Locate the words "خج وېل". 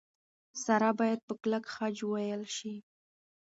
1.73-2.43